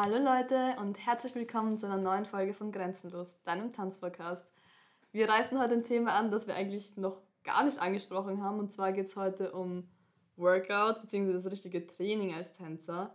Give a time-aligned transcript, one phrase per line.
[0.00, 4.48] Hallo Leute und herzlich willkommen zu einer neuen Folge von Grenzenlos, deinem Tanzpodcast.
[5.10, 8.60] Wir reißen heute ein Thema an, das wir eigentlich noch gar nicht angesprochen haben.
[8.60, 9.88] Und zwar geht es heute um
[10.36, 11.32] Workout bzw.
[11.32, 13.12] das richtige Training als Tänzer.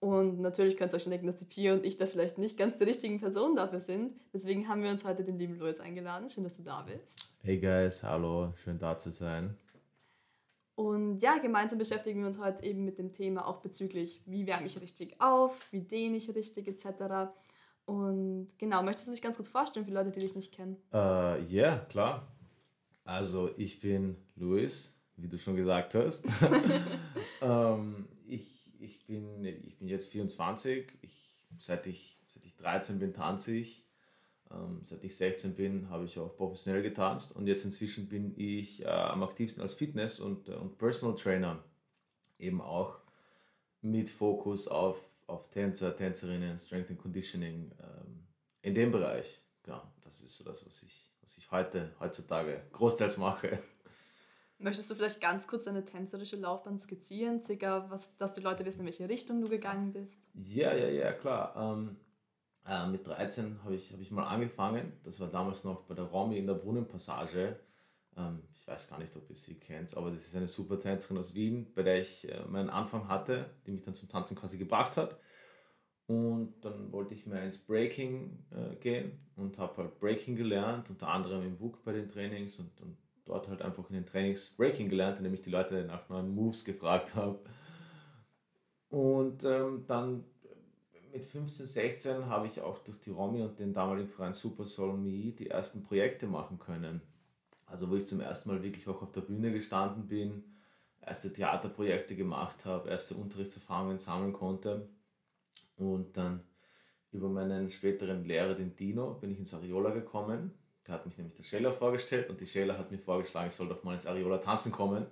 [0.00, 2.58] Und natürlich könnt ihr euch schon denken, dass die Pia und ich da vielleicht nicht
[2.58, 4.18] ganz die richtigen Personen dafür sind.
[4.32, 6.28] Deswegen haben wir uns heute den lieben Louis eingeladen.
[6.28, 7.28] Schön, dass du da bist.
[7.42, 9.56] Hey guys, hallo, schön da zu sein.
[10.76, 14.66] Und ja, gemeinsam beschäftigen wir uns heute eben mit dem Thema auch bezüglich, wie wärme
[14.66, 17.30] ich richtig auf, wie dehne ich richtig etc.
[17.86, 20.76] Und genau, möchtest du dich ganz kurz vorstellen für Leute, die dich nicht kennen?
[20.92, 22.26] Ja, uh, yeah, klar.
[23.04, 26.26] Also ich bin Luis, wie du schon gesagt hast.
[27.42, 30.86] ähm, ich, ich, bin, ich bin jetzt 24.
[31.02, 33.83] Ich, seit, ich, seit ich 13 bin, tanze ich.
[34.54, 37.34] Ähm, seit ich 16 bin, habe ich auch professionell getanzt.
[37.34, 41.64] Und jetzt inzwischen bin ich äh, am aktivsten als Fitness- und, äh, und Personal Trainer.
[42.38, 42.98] Eben auch
[43.80, 47.72] mit Fokus auf, auf Tänzer, Tänzerinnen, Strength and Conditioning.
[47.80, 48.26] Ähm,
[48.62, 49.42] in dem Bereich.
[49.62, 53.58] Genau, das ist so das, was ich was ich heute, heutzutage großteils mache.
[54.58, 58.80] Möchtest du vielleicht ganz kurz deine tänzerische Laufbahn skizzieren, circa, was, dass die Leute wissen,
[58.80, 60.28] in welche Richtung du gegangen bist?
[60.34, 61.54] Ja, ja, ja, klar.
[61.56, 61.96] Ähm,
[62.66, 64.92] äh, mit 13 habe ich, hab ich mal angefangen.
[65.02, 67.58] Das war damals noch bei der Romy in der Brunnenpassage.
[68.16, 71.18] Ähm, ich weiß gar nicht, ob ihr sie kennt, aber das ist eine super Tänzerin
[71.18, 74.58] aus Wien, bei der ich äh, meinen Anfang hatte, die mich dann zum Tanzen quasi
[74.58, 75.18] gebracht hat.
[76.06, 81.08] Und dann wollte ich mehr ins Breaking äh, gehen und habe halt Breaking gelernt, unter
[81.08, 84.90] anderem im WUK bei den Trainings und, und dort halt einfach in den Trainings Breaking
[84.90, 87.40] gelernt, indem ich die Leute nach neuen Moves gefragt habe.
[88.90, 90.24] Und ähm, dann
[91.14, 94.96] mit 15, 16 habe ich auch durch die Romy und den damaligen Verein Super Soul
[94.96, 97.00] Me die ersten Projekte machen können.
[97.66, 100.42] Also wo ich zum ersten Mal wirklich auch auf der Bühne gestanden bin,
[101.00, 104.88] erste Theaterprojekte gemacht habe, erste Unterrichtserfahrungen sammeln konnte.
[105.76, 106.42] Und dann
[107.12, 110.52] über meinen späteren Lehrer, den Dino, bin ich ins Ariola gekommen.
[110.84, 113.68] Der hat mich nämlich der Sheila vorgestellt und die Sheila hat mir vorgeschlagen, ich soll
[113.68, 115.06] doch mal ins Ariola tanzen kommen,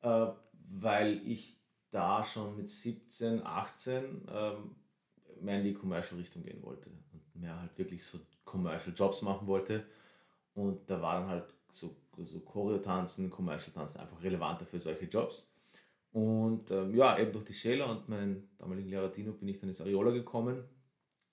[0.00, 0.26] äh,
[0.70, 1.58] weil ich
[1.90, 4.76] da schon mit 17, 18 ähm,
[5.40, 9.84] mehr in die Commercial-Richtung gehen wollte und mehr halt wirklich so Commercial-Jobs machen wollte.
[10.54, 15.52] Und da war dann halt so, so Choreo-Tanzen, Commercial-Tanzen einfach relevanter für solche Jobs.
[16.12, 19.68] Und ähm, ja, eben durch die Sheila und meinen damaligen Lehrer Dino bin ich dann
[19.68, 20.64] ins Ariola gekommen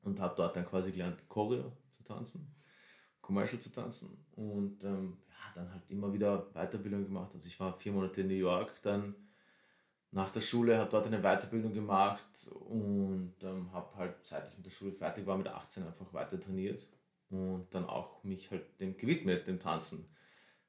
[0.02, 2.54] und habe dort dann quasi gelernt, Choreo zu tanzen,
[3.22, 7.32] Commercial zu tanzen und ähm, ja, dann halt immer wieder Weiterbildung gemacht.
[7.34, 9.16] Also ich war vier Monate in New York, dann
[10.14, 14.66] nach der Schule, habe dort eine Weiterbildung gemacht und ähm, habe halt, seit ich mit
[14.66, 16.88] der Schule fertig war, mit 18 einfach weiter trainiert
[17.32, 20.08] und dann auch mich halt dem gewidmet, dem Tanzen,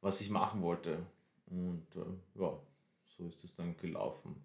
[0.01, 0.99] was ich machen wollte.
[1.47, 2.59] Und äh, ja,
[3.05, 4.43] so ist es dann gelaufen.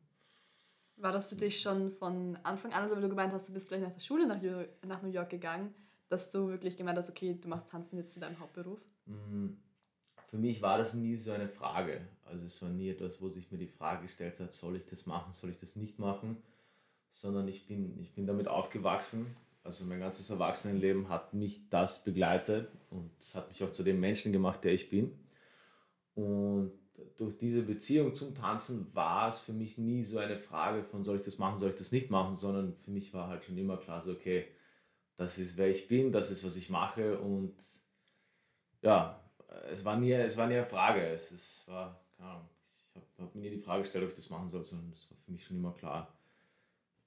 [0.98, 3.70] War das für dich schon von Anfang an, also wie du gemeint hast, du bist
[3.70, 4.42] gleich nach der Schule nach,
[4.86, 5.74] nach New York gegangen,
[6.10, 8.80] dass du wirklich gemeint hast, okay, du machst Tanzen jetzt zu deinem Hauptberuf?
[9.06, 9.52] Mm,
[10.30, 12.02] für mich war das nie so eine Frage.
[12.26, 15.06] Also es war nie etwas, wo sich mir die Frage gestellt hat, soll ich das
[15.06, 16.38] machen, soll ich das nicht machen,
[17.10, 19.36] sondern ich bin, ich bin damit aufgewachsen.
[19.64, 24.00] Also mein ganzes Erwachsenenleben hat mich das begleitet und es hat mich auch zu dem
[24.00, 25.12] Menschen gemacht, der ich bin.
[26.14, 26.72] Und
[27.18, 31.16] durch diese Beziehung zum Tanzen war es für mich nie so eine Frage von, soll
[31.16, 33.78] ich das machen, soll ich das nicht machen, sondern für mich war halt schon immer
[33.78, 34.48] klar, so, okay,
[35.16, 37.56] das ist wer ich bin, das ist was ich mache und
[38.82, 39.20] ja,
[39.72, 41.02] es war nie, es war nie eine Frage.
[41.08, 44.16] Es, es war, keine Ahnung, ich habe hab mir nie die Frage gestellt, ob ich
[44.16, 46.14] das machen soll, sondern es war für mich schon immer klar,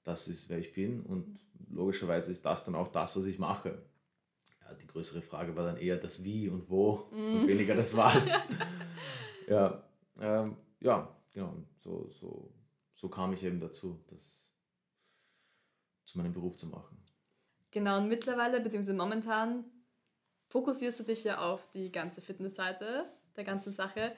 [0.03, 1.39] das ist wer ich bin und
[1.69, 3.81] logischerweise ist das dann auch das, was ich mache.
[4.61, 7.41] Ja, die größere Frage war dann eher das Wie und Wo mm.
[7.41, 8.47] und weniger das Was.
[9.47, 9.83] ja,
[10.19, 11.53] ähm, ja, genau.
[11.77, 12.53] So, so,
[12.93, 14.45] so kam ich eben dazu, das
[16.05, 16.97] zu meinem Beruf zu machen.
[17.71, 19.65] Genau, und mittlerweile, beziehungsweise momentan,
[20.53, 23.05] fokussierst du dich ja auf die ganze Fitnessseite
[23.35, 24.11] der ganzen Sache.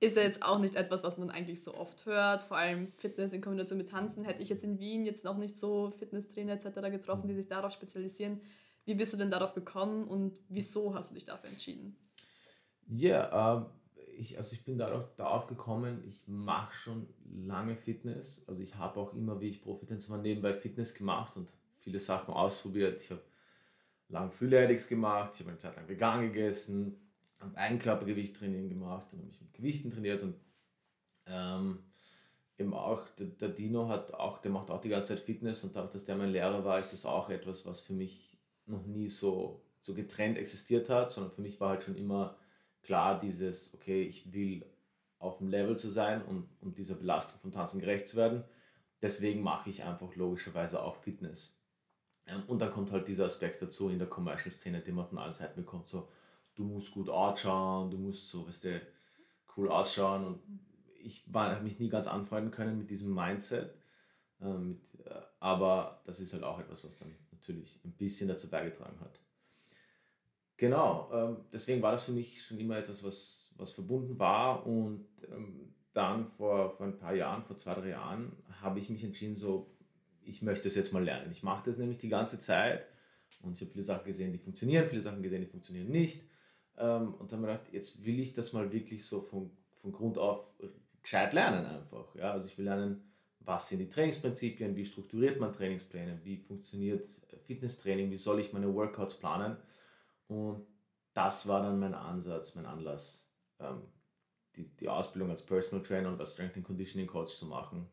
[0.00, 2.40] Ist ja jetzt auch nicht etwas, was man eigentlich so oft hört.
[2.40, 4.24] Vor allem Fitness in Kombination mit Tanzen.
[4.24, 6.90] Hätte ich jetzt in Wien jetzt noch nicht so Fitnesstrainer etc.
[6.90, 8.40] getroffen, die sich darauf spezialisieren.
[8.86, 11.94] Wie bist du denn darauf gekommen und wieso hast du dich dafür entschieden?
[12.88, 13.66] Ja, yeah, uh
[14.18, 17.06] ich, also ich bin darauf, darauf gekommen, ich mache schon
[17.46, 18.44] lange Fitness.
[18.46, 22.32] Also ich habe auch immer, wie ich Profitänzer war, nebenbei Fitness gemacht und viele Sachen
[22.32, 23.00] ausprobiert.
[23.00, 23.22] Ich habe
[24.12, 27.00] lang Freeletics gemacht, ich habe eine Zeit lang vegan gegessen,
[27.40, 30.36] habe Eigenkörpergewicht Training gemacht, dann habe ich mit Gewichten trainiert und
[31.26, 31.78] ähm,
[32.58, 35.74] eben auch der, der, Dino hat auch, der macht auch die ganze Zeit Fitness und
[35.74, 39.08] dadurch, dass der mein Lehrer war, ist das auch etwas, was für mich noch nie
[39.08, 42.36] so, so getrennt existiert hat, sondern für mich war halt schon immer
[42.82, 44.64] klar dieses, okay, ich will
[45.18, 48.44] auf dem Level zu sein, um, um dieser Belastung vom Tanzen gerecht zu werden.
[49.00, 51.61] Deswegen mache ich einfach logischerweise auch Fitness.
[52.26, 55.34] Ähm, und dann kommt halt dieser Aspekt dazu in der Commercial-Szene, den man von allen
[55.34, 56.08] Seiten bekommt, so,
[56.54, 58.80] du musst gut ausschauen, du musst so, weißt du,
[59.56, 60.24] cool ausschauen.
[60.26, 60.40] Und
[61.02, 63.74] ich habe mich nie ganz anfreunden können mit diesem Mindset,
[64.40, 68.48] äh, mit, äh, aber das ist halt auch etwas, was dann natürlich ein bisschen dazu
[68.48, 69.18] beigetragen hat.
[70.56, 74.64] Genau, ähm, deswegen war das für mich schon immer etwas, was, was verbunden war.
[74.64, 79.02] Und ähm, dann vor, vor ein paar Jahren, vor zwei, drei Jahren, habe ich mich
[79.02, 79.70] entschieden, so,
[80.24, 81.30] ich möchte es jetzt mal lernen.
[81.30, 82.86] Ich mache das nämlich die ganze Zeit
[83.42, 86.24] und ich habe viele Sachen gesehen, die funktionieren, viele Sachen gesehen, die funktionieren nicht.
[86.76, 89.92] Ähm, und dann habe ich gedacht, jetzt will ich das mal wirklich so von, von
[89.92, 90.52] Grund auf
[91.02, 92.14] gescheit lernen einfach.
[92.14, 92.32] Ja?
[92.32, 97.04] Also ich will lernen, was sind die Trainingsprinzipien, wie strukturiert man Trainingspläne, wie funktioniert
[97.44, 99.56] Fitnesstraining, wie soll ich meine Workouts planen.
[100.28, 100.64] Und
[101.12, 103.82] das war dann mein Ansatz, mein Anlass, ähm,
[104.56, 107.88] die, die Ausbildung als Personal Trainer und als Strength and Conditioning Coach zu machen,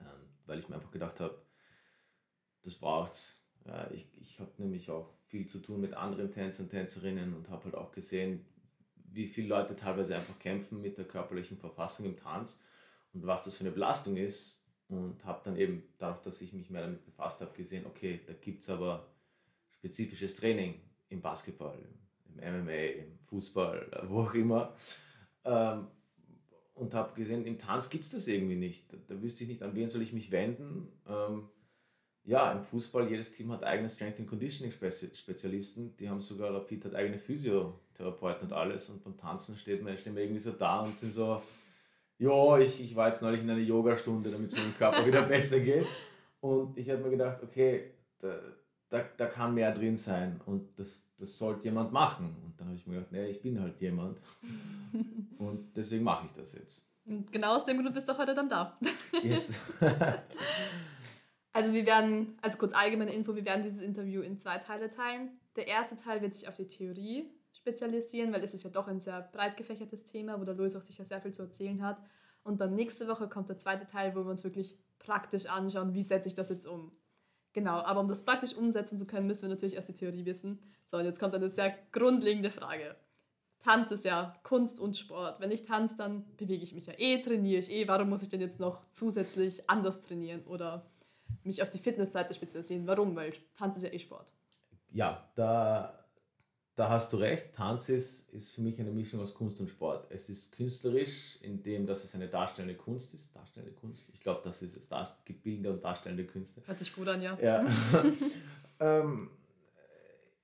[0.00, 0.06] ähm,
[0.46, 1.40] weil ich mir einfach gedacht habe,
[2.62, 3.44] das braucht's.
[3.66, 7.64] Ja, ich ich habe nämlich auch viel zu tun mit anderen Tänzern, Tänzerinnen und habe
[7.64, 8.44] halt auch gesehen,
[9.12, 12.62] wie viele Leute teilweise einfach kämpfen mit der körperlichen Verfassung im Tanz
[13.12, 14.58] und was das für eine Belastung ist.
[14.88, 18.32] Und habe dann eben, dadurch, dass ich mich mehr damit befasst habe, gesehen, okay, da
[18.32, 19.06] gibt es aber
[19.70, 20.80] spezifisches Training
[21.10, 21.78] im Basketball,
[22.24, 24.74] im MMA, im Fußball, wo auch immer.
[25.44, 25.86] Ähm,
[26.74, 28.92] und habe gesehen, im Tanz gibt es das irgendwie nicht.
[28.92, 30.88] Da, da, wüsste ich nicht, an wen soll ich mich wenden.
[31.06, 31.48] Ähm,
[32.24, 35.96] ja, im Fußball, jedes Team hat eigene Strength and Conditioning Spezialisten.
[35.96, 38.90] Die haben sogar, Rapid hat eigene Physiotherapeuten und alles.
[38.90, 41.42] Und beim Tanzen steht man, stehen wir irgendwie so da und sind so,
[42.18, 45.60] ja, ich, ich war jetzt neulich in einer Yogastunde, damit es meinem Körper wieder besser
[45.60, 45.86] geht.
[46.40, 48.38] Und ich habe mir gedacht, okay, da,
[48.90, 52.36] da, da kann mehr drin sein und das, das sollte jemand machen.
[52.44, 54.20] Und dann habe ich mir gedacht, nee, ich bin halt jemand.
[55.38, 56.90] und deswegen mache ich das jetzt.
[57.06, 58.78] Und genau aus dem Grund bist du heute dann da.
[59.22, 59.58] Yes.
[61.52, 65.30] Also wir werden, also kurz allgemeine Info, wir werden dieses Interview in zwei Teile teilen.
[65.56, 69.00] Der erste Teil wird sich auf die Theorie spezialisieren, weil es ist ja doch ein
[69.00, 71.98] sehr breit gefächertes Thema, wo der Louis auch sicher sehr viel zu erzählen hat.
[72.42, 76.02] Und dann nächste Woche kommt der zweite Teil, wo wir uns wirklich praktisch anschauen, wie
[76.02, 76.92] setze ich das jetzt um.
[77.52, 80.58] Genau, aber um das praktisch umsetzen zu können, müssen wir natürlich erst die Theorie wissen.
[80.86, 82.96] So, und jetzt kommt eine sehr grundlegende Frage.
[83.62, 85.40] Tanz ist ja Kunst und Sport.
[85.40, 87.88] Wenn ich tanze, dann bewege ich mich ja eh, trainiere ich eh.
[87.88, 90.86] Warum muss ich denn jetzt noch zusätzlich anders trainieren oder
[91.44, 92.86] mich auf die Fitnessseite spezialisieren.
[92.86, 93.14] Warum?
[93.16, 94.32] Weil Tanz ist ja eh Sport.
[94.92, 96.04] Ja, da,
[96.74, 97.52] da hast du recht.
[97.52, 100.10] Tanz ist, ist für mich eine Mischung aus Kunst und Sport.
[100.10, 103.34] Es ist künstlerisch, indem dass es eine darstellende Kunst ist.
[103.34, 104.08] Darstellende Kunst.
[104.12, 104.90] Ich glaube, das ist es.
[104.90, 106.62] Es gibt bildende und darstellende Künste.
[106.66, 107.38] Hört sich gut an, ja.
[107.40, 107.66] ja.
[108.80, 109.30] ähm,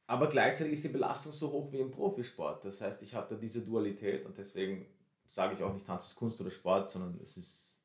[0.06, 2.64] aber gleichzeitig ist die Belastung so hoch wie im Profisport.
[2.64, 4.86] Das heißt, ich habe da diese Dualität und deswegen
[5.26, 7.80] sage ich auch nicht Tanz ist Kunst oder Sport, sondern es ist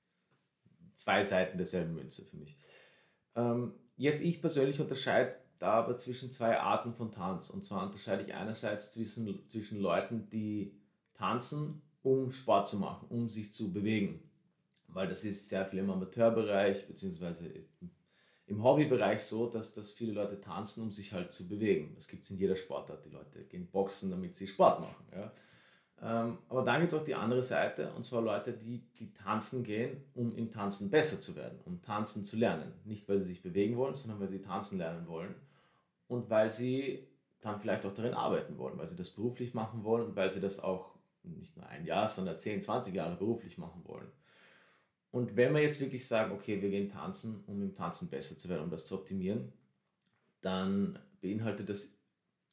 [0.95, 2.57] zwei Seiten derselben Münze für mich.
[3.35, 7.49] Ähm, jetzt ich persönlich unterscheide da aber zwischen zwei Arten von Tanz.
[7.49, 10.73] Und zwar unterscheide ich einerseits zwischen, zwischen Leuten, die
[11.13, 14.27] tanzen, um Sport zu machen, um sich zu bewegen.
[14.87, 17.51] Weil das ist sehr viel im Amateurbereich beziehungsweise
[18.47, 21.93] im Hobbybereich so, dass, dass viele Leute tanzen, um sich halt zu bewegen.
[21.95, 23.05] Das gibt es in jeder Sportart.
[23.05, 25.05] Die Leute gehen boxen, damit sie Sport machen.
[25.15, 25.31] Ja.
[26.03, 29.63] Ähm, aber dann gibt es auch die andere Seite, und zwar Leute, die, die tanzen
[29.63, 32.73] gehen, um im Tanzen besser zu werden, um tanzen zu lernen.
[32.85, 35.35] Nicht, weil sie sich bewegen wollen, sondern weil sie tanzen lernen wollen
[36.07, 37.07] und weil sie
[37.39, 40.41] dann vielleicht auch darin arbeiten wollen, weil sie das beruflich machen wollen und weil sie
[40.41, 44.07] das auch nicht nur ein Jahr, sondern 10, 20 Jahre beruflich machen wollen.
[45.11, 48.49] Und wenn wir jetzt wirklich sagen, okay, wir gehen tanzen, um im Tanzen besser zu
[48.49, 49.51] werden, um das zu optimieren,
[50.41, 51.93] dann beinhaltet das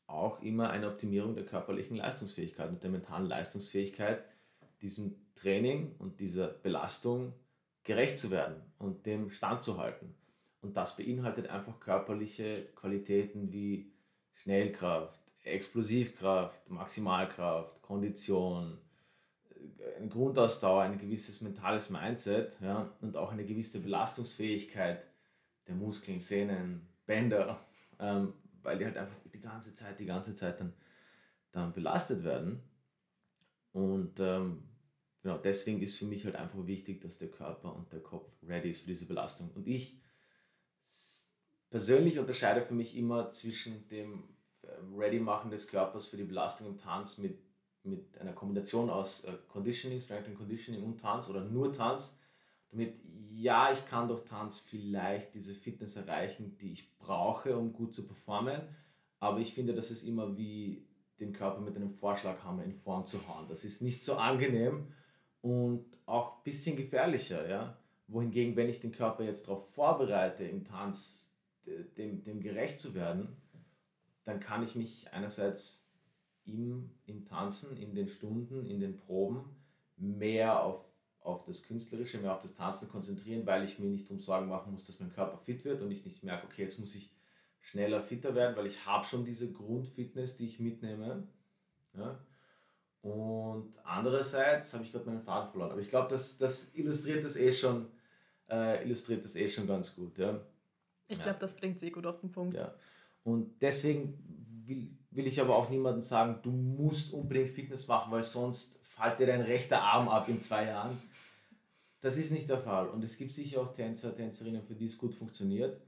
[0.09, 4.25] auch immer eine Optimierung der körperlichen Leistungsfähigkeit und der mentalen Leistungsfähigkeit,
[4.81, 7.35] diesem Training und dieser Belastung
[7.85, 10.15] gerecht zu werden und dem standzuhalten.
[10.61, 13.93] Und das beinhaltet einfach körperliche Qualitäten wie
[14.33, 18.79] Schnellkraft, Explosivkraft, Maximalkraft, Kondition,
[19.97, 25.07] eine Grundausdauer, ein gewisses mentales Mindset ja, und auch eine gewisse Belastungsfähigkeit
[25.67, 27.61] der Muskeln, Sehnen, Bänder,
[27.99, 30.73] ähm, weil die halt einfach die ganze Zeit, die ganze Zeit dann,
[31.53, 32.63] dann belastet werden.
[33.73, 34.65] Und ähm,
[35.23, 38.71] genau deswegen ist für mich halt einfach wichtig, dass der Körper und der Kopf ready
[38.71, 39.51] ist für diese Belastung.
[39.55, 40.01] Und ich
[41.71, 44.25] persönlich unterscheide für mich immer zwischen dem
[44.65, 47.39] ähm, Ready-Machen des Körpers für die Belastung im Tanz mit,
[47.83, 52.19] mit einer Kombination aus äh, Conditioning, Strength and Conditioning und Tanz oder nur Tanz
[52.71, 53.01] damit,
[53.35, 58.07] ja, ich kann durch Tanz vielleicht diese Fitness erreichen, die ich brauche, um gut zu
[58.07, 58.63] performen,
[59.21, 60.87] aber ich finde, das ist immer wie
[61.21, 63.49] den Körper mit einem Vorschlaghammer in Form zu hauen.
[63.49, 64.93] Das ist nicht so angenehm
[65.41, 67.79] und auch ein bisschen gefährlicher, ja.
[68.07, 71.35] Wohingegen, wenn ich den Körper jetzt darauf vorbereite, im Tanz
[71.97, 73.37] dem, dem gerecht zu werden,
[74.25, 75.91] dann kann ich mich einerseits
[76.45, 79.45] im, im Tanzen, in den Stunden, in den Proben
[79.97, 80.88] mehr auf,
[81.21, 84.73] auf das Künstlerische, mehr auf das Tanzen konzentrieren, weil ich mir nicht darum Sorgen machen
[84.73, 87.11] muss, dass mein Körper fit wird und ich nicht merke, okay, jetzt muss ich
[87.61, 91.29] schneller fitter werden, weil ich habe schon diese Grundfitness, die ich mitnehme.
[91.95, 92.19] Ja?
[93.03, 95.73] Und andererseits habe ich gerade meinen Faden verloren.
[95.73, 97.89] Aber ich glaube, das, das illustriert das eh schon,
[98.49, 100.19] äh, illustriert das eh schon ganz gut.
[100.19, 100.41] Ja?
[101.09, 101.39] Ich glaube, ja.
[101.39, 102.57] das bringt sie gut auf den Punkt.
[102.57, 102.75] Ja.
[103.23, 104.19] Und deswegen
[104.67, 109.21] will, will ich aber auch niemandem sagen, du musst unbedingt Fitness machen, weil sonst fällt
[109.21, 111.01] dir dein rechter Arm ab in zwei Jahren.
[112.01, 112.89] Das ist nicht der Fall.
[112.89, 115.81] Und es gibt sicher auch Tänzer, Tänzerinnen, für die es gut funktioniert.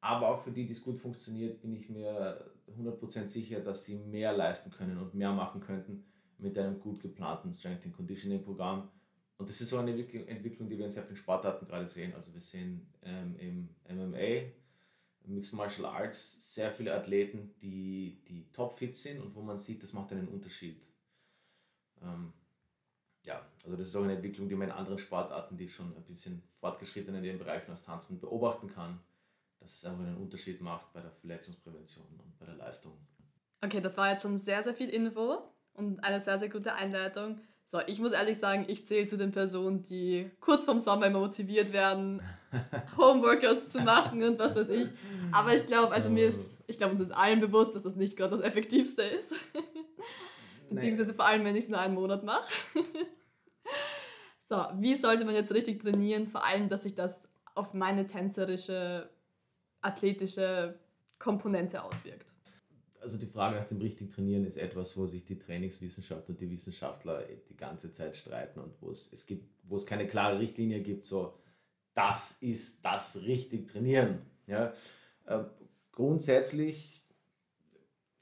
[0.00, 3.96] Aber auch für die, die es gut funktioniert, bin ich mir 100% sicher, dass sie
[3.96, 6.04] mehr leisten können und mehr machen könnten
[6.38, 8.88] mit einem gut geplanten Strength and Conditioning Programm.
[9.36, 12.14] Und das ist auch eine Entwicklung, die wir in sehr vielen Sportarten gerade sehen.
[12.14, 14.50] Also wir sehen ähm, im MMA,
[15.26, 19.92] Mixed Martial Arts, sehr viele Athleten, die, die topfit sind und wo man sieht, das
[19.92, 20.86] macht einen Unterschied.
[22.02, 22.32] Ähm,
[23.24, 26.04] ja, also das ist auch eine Entwicklung, die man in anderen Sportarten, die schon ein
[26.04, 29.00] bisschen fortgeschritten in dem Bereich sind als Tanzen, beobachten kann
[29.60, 32.92] dass es einfach einen Unterschied macht bei der Verletzungsprävention und bei der Leistung.
[33.62, 35.42] Okay, das war jetzt schon sehr, sehr viel Info
[35.74, 37.40] und eine sehr, sehr gute Einleitung.
[37.66, 41.20] So, ich muss ehrlich sagen, ich zähle zu den Personen, die kurz vorm Sommer immer
[41.20, 42.20] motiviert werden,
[42.96, 44.88] Homeworkouts zu machen und was weiß ich.
[45.30, 48.16] Aber ich glaube, also mir ist, ich glaube, uns ist allen bewusst, dass das nicht
[48.16, 49.34] gerade das Effektivste ist.
[50.70, 52.50] Beziehungsweise vor allem, wenn ich es nur einen Monat mache.
[54.48, 56.26] so, wie sollte man jetzt richtig trainieren?
[56.26, 59.10] Vor allem, dass sich das auf meine tänzerische
[59.82, 60.78] athletische
[61.18, 62.26] Komponente auswirkt.
[63.00, 66.50] Also die Frage nach dem richtigen Trainieren ist etwas, wo sich die Trainingswissenschaft und die
[66.50, 70.82] Wissenschaftler die ganze Zeit streiten und wo es, es gibt, wo es keine klare Richtlinie
[70.82, 71.34] gibt, so
[71.94, 74.18] das ist das richtig Trainieren.
[74.46, 74.74] Ja?
[75.24, 75.44] Äh,
[75.92, 76.99] grundsätzlich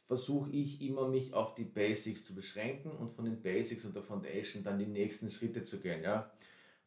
[0.08, 4.02] versuche ich immer mich auf die Basics zu beschränken und von den Basics und der
[4.02, 6.02] Foundation dann die nächsten Schritte zu gehen.
[6.02, 6.32] Ja?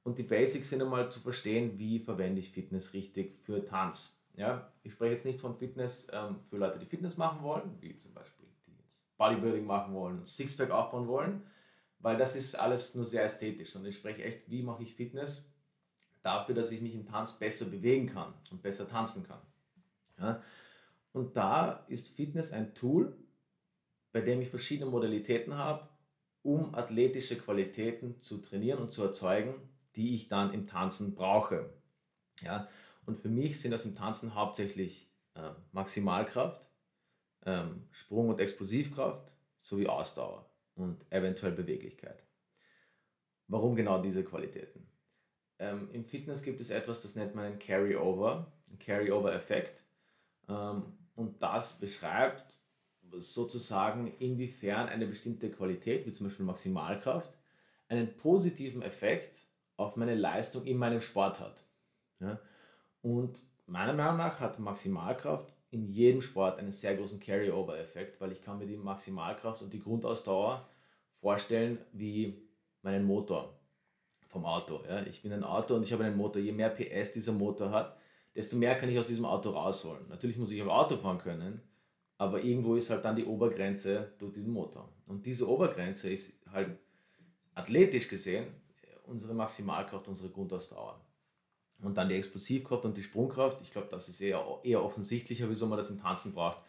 [0.03, 4.17] Und die Basics sind einmal zu verstehen, wie verwende ich Fitness richtig für Tanz.
[4.35, 7.95] Ja, ich spreche jetzt nicht von Fitness ähm, für Leute, die Fitness machen wollen, wie
[7.97, 11.43] zum Beispiel die jetzt Bodybuilding machen wollen, Sixpack aufbauen wollen,
[11.99, 13.75] weil das ist alles nur sehr ästhetisch.
[13.75, 15.47] Und ich spreche echt, wie mache ich Fitness
[16.23, 19.41] dafür, dass ich mich im Tanz besser bewegen kann und besser tanzen kann.
[20.17, 20.41] Ja?
[21.13, 23.17] Und da ist Fitness ein Tool,
[24.11, 25.89] bei dem ich verschiedene Modalitäten habe,
[26.43, 29.55] um athletische Qualitäten zu trainieren und zu erzeugen,
[29.95, 31.73] die ich dann im Tanzen brauche.
[32.41, 32.67] Ja?
[33.05, 36.67] Und für mich sind das im Tanzen hauptsächlich äh, Maximalkraft,
[37.45, 42.25] ähm, Sprung- und Explosivkraft sowie Ausdauer und eventuell Beweglichkeit.
[43.47, 44.87] Warum genau diese Qualitäten?
[45.59, 49.83] Ähm, Im Fitness gibt es etwas, das nennt man einen Carry-Over, einen Carry-Over-Effekt.
[50.47, 52.57] Ähm, und das beschreibt
[53.17, 57.31] sozusagen, inwiefern eine bestimmte Qualität, wie zum Beispiel Maximalkraft,
[57.87, 61.63] einen positiven Effekt auf meine Leistung in meinem Sport hat.
[62.19, 62.39] Ja?
[63.01, 68.41] Und meiner Meinung nach hat Maximalkraft in jedem Sport einen sehr großen Carry-Over-Effekt, weil ich
[68.41, 70.67] kann mir die Maximalkraft und die Grundausdauer
[71.19, 72.41] vorstellen wie
[72.81, 73.57] meinen Motor
[74.27, 74.81] vom Auto.
[74.87, 75.01] Ja.
[75.03, 76.41] Ich bin ein Auto und ich habe einen Motor.
[76.41, 77.97] Je mehr PS dieser Motor hat,
[78.35, 80.07] desto mehr kann ich aus diesem Auto rausholen.
[80.09, 81.61] Natürlich muss ich auch Auto fahren können,
[82.17, 84.91] aber irgendwo ist halt dann die Obergrenze durch diesen Motor.
[85.07, 86.77] Und diese Obergrenze ist halt
[87.53, 88.47] athletisch gesehen
[89.05, 90.99] unsere Maximalkraft, unsere Grundausdauer.
[91.81, 93.61] Und dann die Explosivkraft und die Sprungkraft.
[93.61, 96.63] Ich glaube, das ist eher, eher offensichtlicher, wieso man das im Tanzen braucht,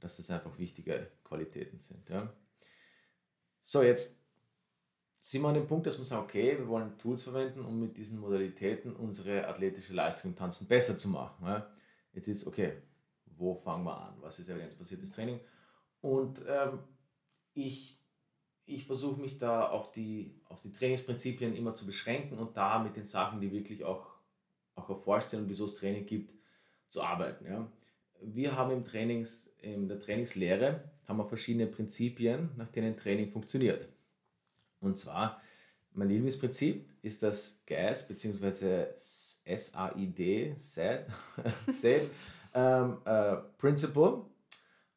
[0.00, 2.08] dass das einfach wichtige Qualitäten sind.
[2.08, 2.32] Ja.
[3.62, 4.17] So, jetzt
[5.30, 7.96] sind wir an dem Punkt, dass wir sagen, okay, wir wollen Tools verwenden, um mit
[7.96, 11.46] diesen Modalitäten unsere athletische Leistung im Tanzen besser zu machen.
[11.46, 11.70] Ja.
[12.12, 12.72] Jetzt ist, okay,
[13.36, 14.14] wo fangen wir an?
[14.20, 15.40] Was ist evidenzbasiertes Training?
[16.00, 16.78] Und ähm,
[17.54, 18.00] ich,
[18.64, 22.96] ich versuche mich da auf die, auf die Trainingsprinzipien immer zu beschränken und da mit
[22.96, 24.18] den Sachen, die wirklich auch
[24.78, 26.34] auch erforscht sind und wieso es Training gibt,
[26.88, 27.46] zu arbeiten.
[27.46, 27.70] Ja.
[28.20, 33.88] Wir haben im Trainings, in der Trainingslehre haben wir verschiedene Prinzipien, nach denen Training funktioniert.
[34.80, 35.40] Und zwar,
[35.92, 38.86] mein Lieblingsprinzip ist das GAS bzw.
[38.94, 41.06] SAID, SAID,
[41.66, 42.10] SAID
[42.54, 44.26] ähm, äh, Principle,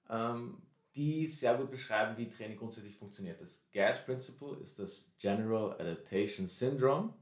[0.09, 0.61] ähm,
[0.95, 3.41] die sehr gut beschreiben, wie Training grundsätzlich funktioniert.
[3.41, 7.13] Das GAS Principle ist das General Adaptation Syndrome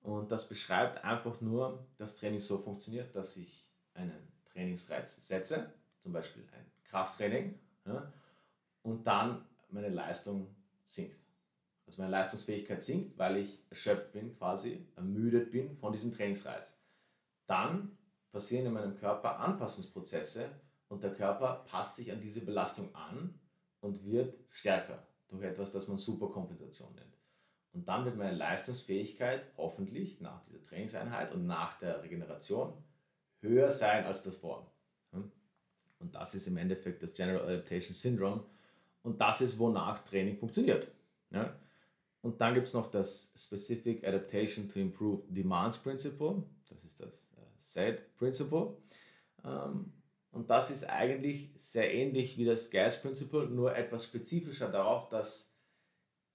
[0.00, 6.12] und das beschreibt einfach nur, dass Training so funktioniert, dass ich einen Trainingsreiz setze, zum
[6.12, 8.12] Beispiel ein Krafttraining, ja,
[8.82, 11.26] und dann meine Leistung sinkt.
[11.86, 16.76] Also meine Leistungsfähigkeit sinkt, weil ich erschöpft bin, quasi ermüdet bin von diesem Trainingsreiz.
[17.46, 17.96] Dann
[18.32, 20.50] passieren in meinem Körper Anpassungsprozesse
[20.88, 23.38] und der Körper passt sich an diese Belastung an
[23.80, 27.16] und wird stärker durch etwas, das man Superkompensation nennt.
[27.72, 32.72] Und dann wird meine Leistungsfähigkeit hoffentlich nach dieser Trainingseinheit und nach der Regeneration
[33.40, 34.72] höher sein als das vor.
[35.12, 35.30] Hm?
[35.98, 38.44] Und das ist im Endeffekt das General Adaptation Syndrome.
[39.02, 40.88] Und das ist, wonach Training funktioniert.
[42.26, 46.42] Und dann gibt es noch das Specific Adaptation to Improve Demands Principle.
[46.68, 48.76] Das ist das äh, SAD Principle.
[49.44, 49.92] Ähm,
[50.32, 55.54] und das ist eigentlich sehr ähnlich wie das Gas Principle, nur etwas spezifischer darauf, dass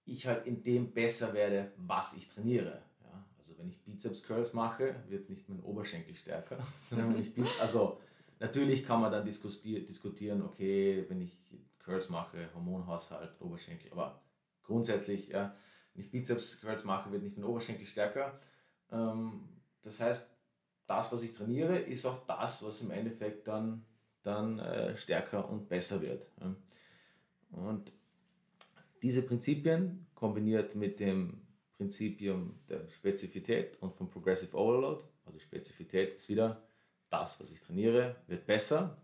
[0.06, 2.82] ich halt in dem besser werde, was ich trainiere.
[3.04, 7.34] Ja, also wenn ich Bizeps Curls mache, wird nicht mein Oberschenkel stärker, sondern wenn ich
[7.36, 8.00] Bizeps, also
[8.40, 11.38] natürlich kann man dann diskutieren, okay, wenn ich
[11.80, 14.22] Curls mache, Hormonhaushalt, Oberschenkel, aber
[14.64, 15.54] grundsätzlich, ja,
[15.94, 18.40] ich Bizeps Curls mache, wird nicht mein Oberschenkel stärker.
[18.92, 19.48] Ähm,
[19.82, 20.30] das heißt,
[20.88, 23.86] das, was ich trainiere, ist auch das, was im Endeffekt dann
[24.24, 26.28] dann äh, stärker und besser wird.
[27.52, 27.92] Und
[29.02, 31.42] diese Prinzipien kombiniert mit dem
[31.78, 36.62] Prinzipium der Spezifität und vom Progressive Overload, also Spezifität ist wieder
[37.10, 38.98] das, was ich trainiere, wird besser.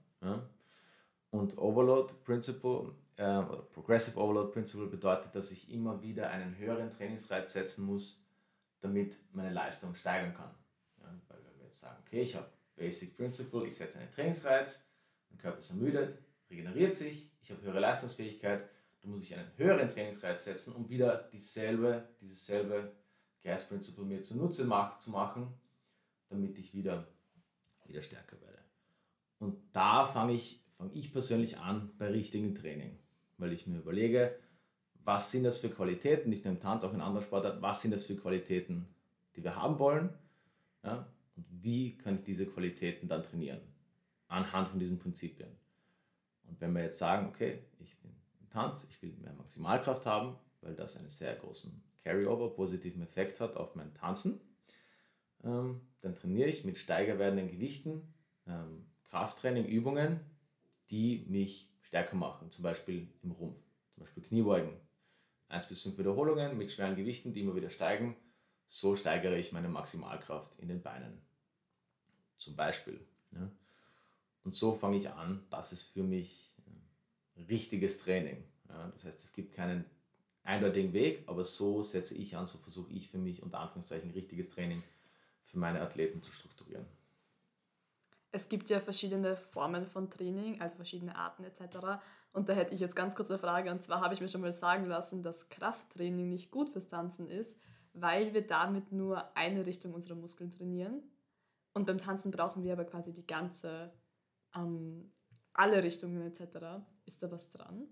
[1.31, 3.41] Und Overload Principle äh,
[3.73, 8.23] Progressive Overload Principle bedeutet, dass ich immer wieder einen höheren Trainingsreiz setzen muss,
[8.81, 10.53] damit meine Leistung steigern kann.
[10.99, 14.87] Ja, weil wenn wir jetzt sagen, okay, ich habe Basic Principle, ich setze einen Trainingsreiz,
[15.29, 16.17] mein Körper ist ermüdet,
[16.49, 18.69] regeneriert sich, ich habe höhere Leistungsfähigkeit,
[19.01, 22.95] dann muss ich einen höheren Trainingsreiz setzen, um wieder dieselbe, dieses selbe
[23.43, 25.53] Gas Principle mir zunutze mach, zu machen,
[26.29, 27.07] damit ich wieder,
[27.85, 28.59] wieder stärker werde.
[29.39, 32.99] Und da fange ich, fang ich persönlich an bei richtigem Training,
[33.37, 34.35] weil ich mir überlege,
[35.03, 37.91] was sind das für Qualitäten, nicht nur im Tanz, auch in anderen Sportarten, was sind
[37.91, 38.87] das für Qualitäten,
[39.35, 40.09] die wir haben wollen
[40.83, 43.61] ja, und wie kann ich diese Qualitäten dann trainieren
[44.27, 45.49] anhand von diesen Prinzipien.
[46.43, 50.35] Und wenn wir jetzt sagen, okay, ich bin im Tanz, ich will mehr Maximalkraft haben,
[50.61, 54.41] weil das einen sehr großen Carryover, positiven Effekt hat auf mein Tanzen,
[55.43, 58.13] ähm, dann trainiere ich mit steiger werdenden Gewichten,
[58.45, 60.19] ähm, Krafttraining, Übungen,
[60.89, 64.73] die mich stärker machen, zum Beispiel im Rumpf, zum Beispiel Kniebeugen.
[65.49, 68.17] 1 bis 5 Wiederholungen mit schweren Gewichten, die immer wieder steigen.
[68.67, 71.21] So steigere ich meine Maximalkraft in den Beinen.
[72.35, 72.99] Zum Beispiel.
[73.31, 73.49] Ja.
[74.43, 75.45] Und so fange ich an.
[75.49, 76.53] Das ist für mich
[77.49, 78.43] richtiges Training.
[78.67, 79.85] Ja, das heißt, es gibt keinen
[80.43, 84.49] eindeutigen Weg, aber so setze ich an, so versuche ich für mich unter Anführungszeichen richtiges
[84.49, 84.83] Training
[85.43, 86.85] für meine Athleten zu strukturieren.
[88.31, 92.01] Es gibt ja verschiedene Formen von Training, also verschiedene Arten etc.
[92.33, 93.71] Und da hätte ich jetzt ganz kurz eine Frage.
[93.71, 97.29] Und zwar habe ich mir schon mal sagen lassen, dass Krafttraining nicht gut fürs Tanzen
[97.29, 97.59] ist,
[97.93, 101.01] weil wir damit nur eine Richtung unserer Muskeln trainieren.
[101.73, 103.93] Und beim Tanzen brauchen wir aber quasi die ganze
[104.55, 105.11] ähm,
[105.53, 106.83] alle Richtungen etc.
[107.05, 107.87] Ist da was dran?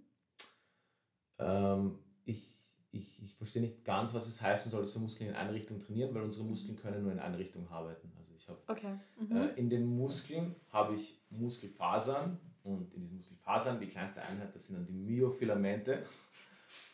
[1.40, 2.65] Ähm, ich,
[2.96, 5.80] ich, ich verstehe nicht ganz, was es heißen soll, dass wir Muskeln in eine Richtung
[5.80, 8.12] trainieren, weil unsere Muskeln können nur in eine Richtung arbeiten.
[8.18, 8.96] Also ich habe okay.
[9.20, 9.36] mhm.
[9.36, 14.68] äh, in den Muskeln habe ich Muskelfasern und in diesen Muskelfasern, die kleinste Einheit, das
[14.68, 16.02] sind dann die Myofilamente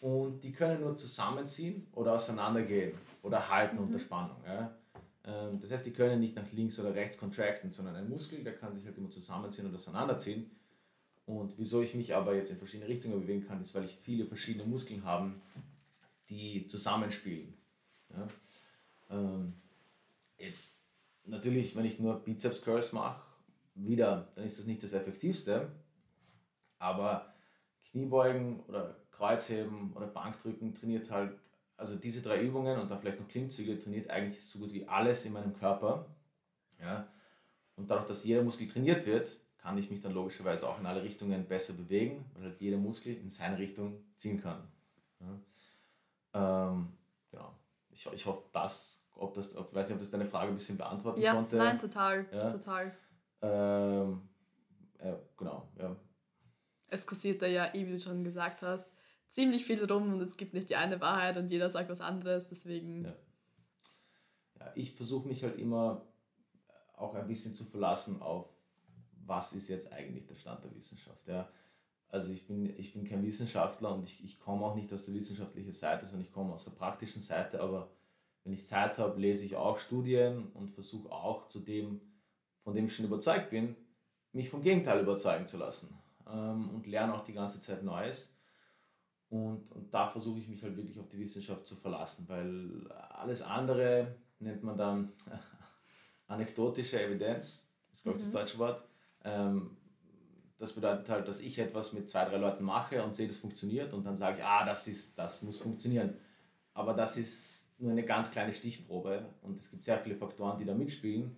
[0.02, 3.84] und die können nur zusammenziehen oder auseinandergehen oder halten mhm.
[3.84, 4.38] unter Spannung.
[4.46, 4.76] Ja?
[5.26, 8.56] Ähm, das heißt, die können nicht nach links oder rechts contracten, sondern ein Muskel, der
[8.56, 10.50] kann sich halt immer zusammenziehen und auseinanderziehen.
[11.26, 14.26] Und wieso ich mich aber jetzt in verschiedene Richtungen bewegen kann, ist, weil ich viele
[14.26, 15.32] verschiedene Muskeln habe,
[16.32, 17.54] die zusammenspielen.
[18.10, 18.28] Ja?
[19.12, 19.54] Ähm,
[20.38, 20.80] jetzt
[21.26, 23.22] natürlich, wenn ich nur Bizeps Curls mache,
[23.76, 25.72] wieder, dann ist das nicht das Effektivste.
[26.80, 27.32] Aber
[27.92, 31.38] Kniebeugen oder Kreuzheben oder Bankdrücken trainiert halt
[31.78, 35.26] also diese drei Übungen und dann vielleicht noch Klimmzüge trainiert eigentlich so gut wie alles
[35.26, 36.06] in meinem Körper.
[36.80, 37.08] Ja?
[37.76, 41.04] Und dadurch, dass jeder Muskel trainiert wird, kann ich mich dann logischerweise auch in alle
[41.04, 44.68] Richtungen besser bewegen, weil halt jeder Muskel in seine Richtung ziehen kann.
[45.20, 45.40] Ja,
[46.34, 46.94] ähm,
[47.32, 47.56] ja.
[47.90, 50.78] Ich, ich hoffe, dass, ob das, ob, weiß nicht, ob das deine Frage ein bisschen
[50.78, 51.58] beantworten ja, konnte.
[51.58, 52.52] Nein, total, ja.
[52.52, 52.96] total.
[53.42, 54.22] Ähm,
[55.00, 55.96] äh, genau, ja.
[56.88, 58.92] Es kursiert da ja, wie du schon gesagt hast,
[59.30, 62.50] ziemlich viel rum und es gibt nicht die eine Wahrheit und jeder sagt was anderes,
[62.50, 63.06] deswegen.
[63.06, 63.16] Ja,
[64.60, 66.06] ja ich versuche mich halt immer
[66.94, 68.50] auch ein bisschen zu verlassen auf,
[69.26, 71.28] was ist jetzt eigentlich der Stand der Wissenschaft.
[71.28, 71.50] Ja.
[72.12, 75.16] Also ich bin, ich bin kein Wissenschaftler und ich, ich komme auch nicht aus der
[75.16, 77.90] wissenschaftlichen Seite, sondern ich komme aus der praktischen Seite, aber
[78.44, 82.02] wenn ich Zeit habe, lese ich auch Studien und versuche auch zu dem,
[82.64, 83.78] von dem ich schon überzeugt bin,
[84.34, 85.98] mich vom Gegenteil überzeugen zu lassen
[86.30, 88.38] ähm, und lerne auch die ganze Zeit Neues.
[89.30, 93.42] Und, und da versuche ich mich halt wirklich auf die Wissenschaft zu verlassen, weil alles
[93.42, 95.14] andere nennt man dann
[96.28, 97.72] anekdotische Evidenz.
[97.94, 98.32] ist glaube ich mhm.
[98.32, 98.84] das deutsche Wort.
[99.24, 99.78] Ähm,
[100.62, 103.94] das bedeutet halt, dass ich etwas mit zwei, drei Leuten mache und sehe, das funktioniert
[103.94, 106.16] und dann sage ich, ah, das, ist, das muss funktionieren.
[106.76, 110.66] Aber das ist nur eine ganz kleine Stichprobe und es gibt sehr viele Faktoren, die
[110.66, 111.36] da mitspielen.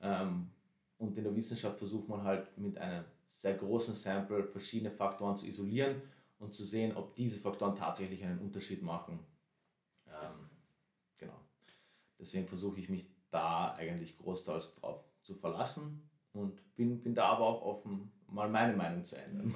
[0.00, 0.50] Ähm,
[0.98, 5.46] und in der Wissenschaft versucht man halt mit einem sehr großen Sample verschiedene Faktoren zu
[5.46, 6.02] isolieren
[6.40, 9.20] und zu sehen, ob diese Faktoren tatsächlich einen Unterschied machen.
[10.08, 10.50] Ähm,
[11.16, 11.40] genau.
[12.18, 17.46] Deswegen versuche ich mich da eigentlich großteils drauf zu verlassen und bin, bin da aber
[17.46, 19.54] auch offen, mal meine Meinung zu ändern.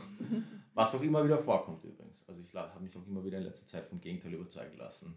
[0.74, 2.24] Was auch immer wieder vorkommt übrigens.
[2.28, 5.14] Also ich habe mich auch immer wieder in letzter Zeit vom Gegenteil überzeugen lassen.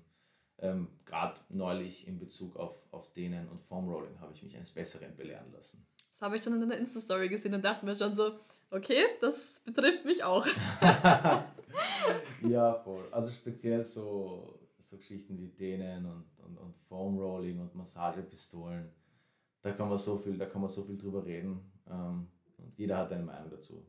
[0.59, 5.15] Ähm, Gerade neulich in Bezug auf, auf Dehnen und Foamrolling habe ich mich eines Besseren
[5.15, 5.85] belehren lassen.
[6.11, 8.31] Das habe ich dann in einer Insta-Story gesehen und dachte mir schon so,
[8.69, 10.45] okay, das betrifft mich auch.
[12.47, 13.07] ja, voll.
[13.11, 18.89] Also speziell so, so Geschichten wie Dehnen und, und, und Foamrolling und Massagepistolen.
[19.61, 21.71] Da kann man so viel, da kann man so viel drüber reden.
[21.89, 22.27] Ähm,
[22.61, 23.85] und jeder hat eine Meinung dazu.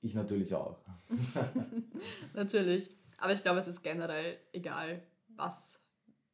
[0.00, 0.78] Ich natürlich auch.
[2.34, 2.90] natürlich.
[3.18, 5.00] Aber ich glaube, es ist generell egal,
[5.36, 5.80] was,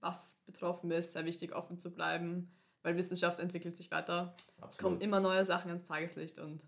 [0.00, 2.50] was betroffen ist, sehr wichtig, offen zu bleiben,
[2.82, 4.34] weil Wissenschaft entwickelt sich weiter.
[4.56, 4.70] Absolut.
[4.70, 6.62] Es kommen immer neue Sachen ins Tageslicht und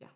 [0.00, 0.08] ja,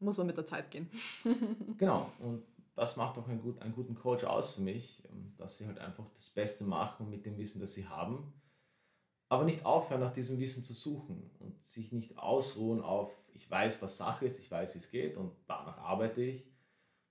[0.00, 0.90] muss man mit der Zeit gehen.
[1.78, 2.10] genau.
[2.18, 2.42] Und
[2.74, 5.02] das macht auch einen, gut, einen guten Coach aus für mich,
[5.36, 8.32] dass sie halt einfach das Beste machen mit dem Wissen, das sie haben,
[9.28, 13.82] aber nicht aufhören, nach diesem Wissen zu suchen und sich nicht ausruhen auf, ich weiß,
[13.82, 16.46] was Sache ist, ich weiß, wie es geht und danach arbeite ich,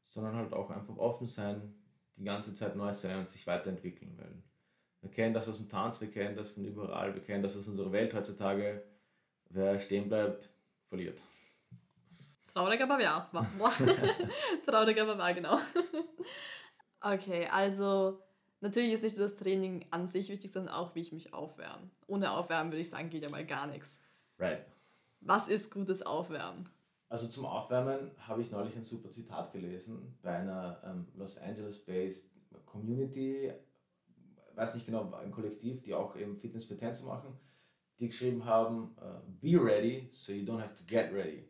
[0.09, 1.75] sondern halt auch einfach offen sein,
[2.15, 4.17] die ganze Zeit neu sein und sich weiterentwickeln.
[4.17, 4.43] Weil
[5.01, 7.67] wir kennen das aus dem Tanz, wir kennen das von überall, wir kennen das aus
[7.67, 8.83] unserer Welt heutzutage.
[9.49, 10.49] Wer stehen bleibt,
[10.85, 11.21] verliert.
[12.51, 13.29] Traurig, aber ja.
[14.65, 15.59] Traurig, aber wahr, genau.
[17.01, 18.19] okay, also
[18.61, 21.89] natürlich ist nicht nur das Training an sich wichtig, sondern auch, wie ich mich aufwärme.
[22.07, 24.01] Ohne Aufwärmen würde ich sagen, geht ja mal gar nichts.
[24.39, 24.65] Right.
[25.21, 26.69] Was ist gutes Aufwärmen?
[27.09, 32.31] Also zum Aufwärmen habe ich neulich ein super Zitat gelesen bei einer ähm, Los Angeles-based
[32.65, 33.51] Community,
[34.55, 37.37] weiß nicht genau, ein Kollektiv, die auch eben Fitness für Tänzer machen,
[37.99, 41.47] die geschrieben haben, uh, be ready, so you don't have to get ready.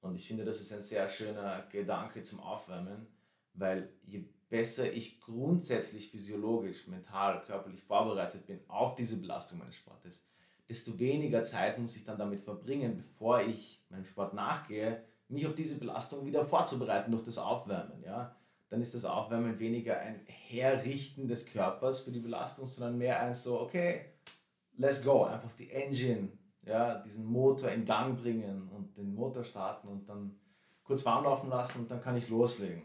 [0.00, 3.06] Und ich finde, das ist ein sehr schöner Gedanke zum Aufwärmen,
[3.54, 10.26] weil je besser ich grundsätzlich physiologisch, mental, körperlich vorbereitet bin auf diese Belastung meines Sportes,
[10.68, 15.54] desto weniger Zeit muss ich dann damit verbringen, bevor ich meinem Sport nachgehe, mich auf
[15.54, 18.02] diese Belastung wieder vorzubereiten durch das Aufwärmen.
[18.04, 18.36] Ja?
[18.68, 23.34] Dann ist das Aufwärmen weniger ein Herrichten des Körpers für die Belastung, sondern mehr ein
[23.34, 24.12] so, okay,
[24.76, 26.30] let's go, einfach die Engine
[26.66, 30.36] ja, diesen Motor in Gang bringen und den Motor starten und dann
[30.82, 32.82] kurz warm laufen lassen und dann kann ich loslegen.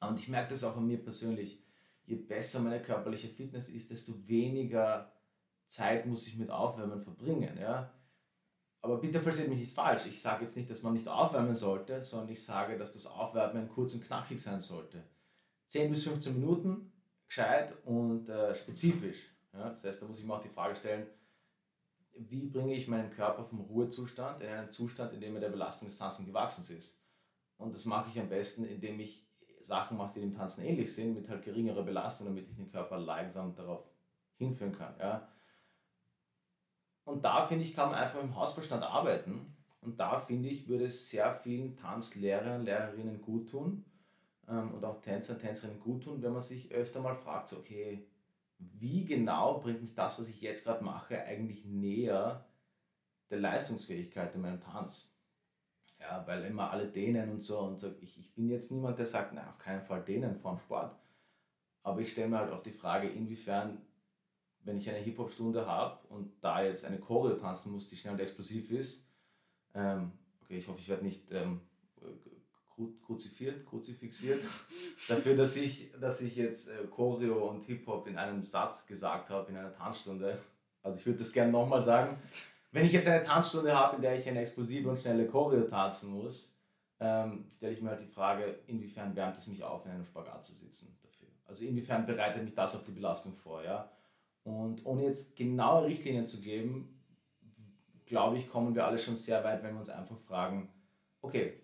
[0.00, 1.62] Und ich merke das auch an mir persönlich.
[2.04, 5.12] Je besser meine körperliche Fitness ist, desto weniger
[5.66, 7.58] Zeit muss ich mit Aufwärmen verbringen.
[7.58, 7.92] Ja?
[8.80, 10.06] Aber bitte versteht mich nicht falsch.
[10.06, 13.68] Ich sage jetzt nicht, dass man nicht aufwärmen sollte, sondern ich sage, dass das Aufwärmen
[13.68, 15.02] kurz und knackig sein sollte.
[15.66, 16.92] 10 bis 15 Minuten,
[17.26, 19.30] gescheit und äh, spezifisch.
[19.52, 19.70] Ja?
[19.70, 21.06] Das heißt, da muss ich mir auch die Frage stellen,
[22.16, 25.88] wie bringe ich meinen Körper vom Ruhezustand in einen Zustand, in dem er der Belastung
[25.88, 27.00] des Tanzen gewachsen ist.
[27.58, 29.27] Und das mache ich am besten, indem ich
[29.60, 32.98] Sachen mache, die dem Tanzen ähnlich sind, mit halt geringerer Belastung, damit ich den Körper
[32.98, 33.84] langsam darauf
[34.36, 34.94] hinführen kann.
[34.98, 35.28] Ja.
[37.04, 39.56] Und da finde ich, kann man einfach im Hausverstand arbeiten.
[39.80, 43.84] Und da finde ich, würde es sehr vielen Tanzlehrern, Lehrerinnen gut tun
[44.48, 48.06] ähm, und auch Tänzer, Tänzerinnen gut tun, wenn man sich öfter mal fragt, so, okay,
[48.58, 52.44] wie genau bringt mich das, was ich jetzt gerade mache, eigentlich näher
[53.30, 55.17] der Leistungsfähigkeit in meinem Tanz?
[56.00, 57.92] Ja, weil immer alle dehnen und so und so.
[58.00, 60.96] Ich, ich bin jetzt niemand, der sagt, na, auf keinen Fall dehnen vorm Sport.
[61.82, 63.80] Aber ich stelle mir halt auf die Frage, inwiefern,
[64.60, 68.20] wenn ich eine Hip-Hop-Stunde habe und da jetzt eine Choreo tanzen muss, die schnell und
[68.20, 69.08] explosiv ist,
[69.74, 71.60] ähm, okay, ich hoffe, ich werde nicht ähm,
[73.02, 74.42] kruzifiert, kruzifixiert,
[75.08, 79.50] dafür, dass ich, dass ich jetzt äh, Choreo und Hip-Hop in einem Satz gesagt habe,
[79.50, 80.38] in einer Tanzstunde.
[80.82, 82.18] Also ich würde das gerne nochmal sagen.
[82.70, 86.10] Wenn ich jetzt eine Tanzstunde habe, in der ich eine explosive und schnelle Choreo tanzen
[86.10, 86.56] muss,
[87.00, 90.44] ähm, stelle ich mir halt die Frage, inwiefern wärmt es mich auf, in einem Spagat
[90.44, 91.28] zu sitzen dafür.
[91.46, 93.90] Also inwiefern bereitet mich das auf die Belastung vor, ja.
[94.44, 97.00] Und ohne jetzt genaue Richtlinien zu geben,
[98.06, 100.70] glaube ich, kommen wir alle schon sehr weit, wenn wir uns einfach fragen,
[101.20, 101.60] okay,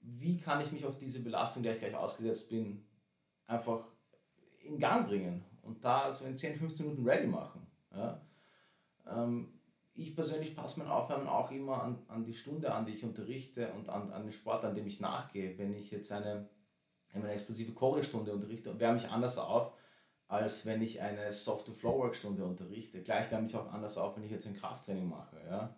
[0.00, 2.84] wie kann ich mich auf diese Belastung, der ich gleich ausgesetzt bin,
[3.46, 3.84] einfach
[4.62, 7.66] in Gang bringen und da so in 10, 15 Minuten ready machen.
[7.92, 8.20] Ja?
[9.06, 9.57] Ähm,
[9.98, 13.72] ich persönlich passe mein Aufwärmen auch immer an, an die Stunde an, die ich unterrichte
[13.72, 15.58] und an, an den Sport, an dem ich nachgehe.
[15.58, 16.48] Wenn ich jetzt eine,
[17.12, 19.72] eine explosive Choreo-Stunde unterrichte, wärme ich anders auf,
[20.28, 23.02] als wenn ich eine Soft-to-Flow-Work-Stunde unterrichte.
[23.02, 25.36] Gleich wärme ich auch anders auf, wenn ich jetzt ein Krafttraining mache.
[25.48, 25.74] Ja?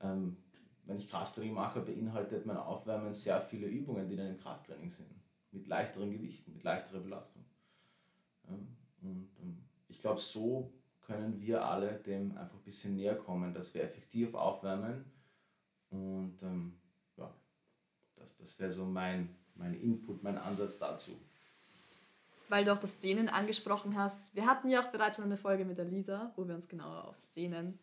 [0.00, 0.38] Ähm,
[0.84, 5.08] wenn ich Krafttraining mache, beinhaltet mein Aufwärmen sehr viele Übungen, die dann im Krafttraining sind.
[5.52, 7.44] Mit leichteren Gewichten, mit leichterer Belastung.
[8.48, 8.54] Ja,
[9.02, 10.72] und ähm, ich glaube, so
[11.12, 15.04] können wir alle dem einfach ein bisschen näher kommen, dass wir effektiv aufwärmen.
[15.90, 16.78] Und ähm,
[17.16, 17.30] ja,
[18.16, 21.12] das, das wäre so mein, mein Input, mein Ansatz dazu.
[22.48, 24.34] Weil du auch das Dehnen angesprochen hast.
[24.34, 27.08] Wir hatten ja auch bereits schon eine Folge mit der Lisa, wo wir uns genauer
[27.08, 27.78] aufs Dehnen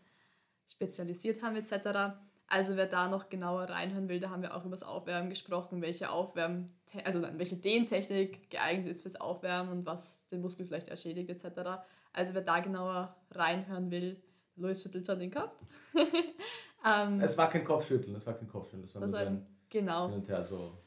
[0.68, 2.18] spezialisiert haben etc.
[2.48, 5.82] Also wer da noch genauer reinhören will, da haben wir auch über das Aufwärmen gesprochen,
[5.82, 11.30] welche Aufwärmen, also welche Dehntechnik geeignet ist fürs Aufwärmen und was den Muskel vielleicht erschädigt
[11.30, 11.82] etc.
[12.20, 14.22] Also wer da genauer reinhören will,
[14.58, 15.54] Luis schüttelt schon den Kopf.
[16.86, 20.10] ähm, es war kein Kopfschütteln, es war kein Kopfschütteln, es war nur so ein genau.
[20.10, 20.78] hin und her so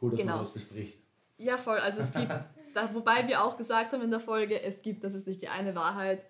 [0.00, 0.36] cool, dass genau.
[0.36, 1.00] man sowas bespricht.
[1.36, 1.76] Ja, voll.
[1.76, 2.30] Also es gibt,
[2.74, 5.48] da, wobei wir auch gesagt haben in der Folge, es gibt, das ist nicht die
[5.48, 6.24] eine Wahrheit.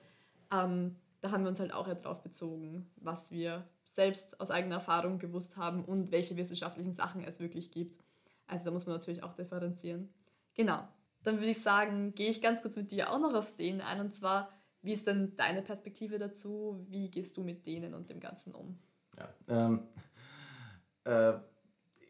[0.53, 5.21] Ähm, da haben wir uns halt auch darauf bezogen, was wir selbst aus eigener Erfahrung
[5.21, 8.03] gewusst haben und welche wissenschaftlichen Sachen es wirklich gibt.
[8.49, 10.13] Also da muss man natürlich auch differenzieren.
[10.55, 10.83] Genau.
[11.23, 14.01] Dann würde ich sagen, gehe ich ganz kurz mit dir auch noch aufs Dehnen ein.
[14.01, 14.53] Und zwar,
[14.83, 16.85] wie ist denn deine Perspektive dazu?
[16.89, 18.79] Wie gehst du mit denen und dem Ganzen um?
[19.17, 19.89] Ja, ähm,
[21.05, 21.39] äh,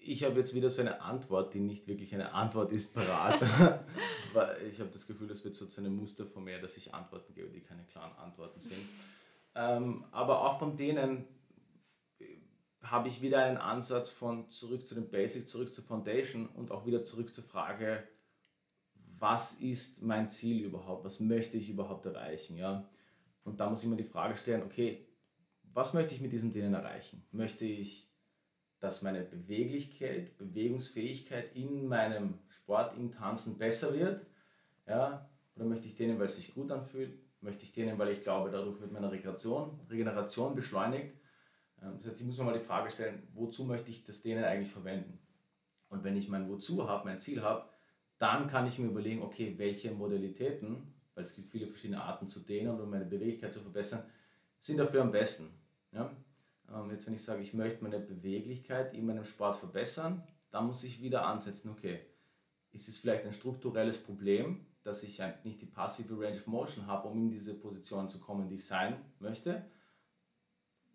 [0.00, 3.40] ich habe jetzt wieder so eine Antwort, die nicht wirklich eine Antwort ist, parat.
[4.68, 7.34] ich habe das Gefühl, das wird so zu einem Muster von mir, dass ich Antworten
[7.34, 8.80] gebe, die keine klaren Antworten sind.
[9.54, 11.26] Ähm, aber auch beim Dehnen
[12.82, 16.86] habe ich wieder einen Ansatz von zurück zu den Basics, zurück zur Foundation und auch
[16.86, 18.06] wieder zurück zur Frage,
[19.18, 21.04] was ist mein Ziel überhaupt?
[21.04, 22.56] Was möchte ich überhaupt erreichen?
[22.56, 22.88] Ja?
[23.44, 25.06] Und da muss ich mir die Frage stellen, okay,
[25.72, 27.24] was möchte ich mit diesem Dehnen erreichen?
[27.32, 28.10] Möchte ich,
[28.80, 34.26] dass meine Beweglichkeit, Bewegungsfähigkeit in meinem Sport, im Tanzen besser wird?
[34.86, 35.28] Ja?
[35.56, 37.18] Oder möchte ich dehnen, weil es sich gut anfühlt?
[37.40, 41.14] Möchte ich dehnen, weil ich glaube, dadurch wird meine Regeneration, Regeneration beschleunigt?
[41.82, 44.44] Ähm, das heißt, ich muss mir mal die Frage stellen, wozu möchte ich das Dehnen
[44.44, 45.18] eigentlich verwenden?
[45.88, 47.68] Und wenn ich mein Wozu habe, mein Ziel habe,
[48.18, 52.40] dann kann ich mir überlegen, okay, welche Modalitäten, weil es gibt viele verschiedene Arten zu
[52.40, 54.04] dehnen und meine Beweglichkeit zu verbessern,
[54.58, 55.48] sind dafür am besten.
[55.92, 56.10] Ja?
[56.72, 60.84] Ähm, jetzt, wenn ich sage, ich möchte meine Beweglichkeit in meinem Sport verbessern, dann muss
[60.84, 62.00] ich wieder ansetzen, okay,
[62.72, 67.08] ist es vielleicht ein strukturelles Problem, dass ich nicht die passive Range of Motion habe,
[67.08, 69.64] um in diese Position zu kommen, die ich sein möchte?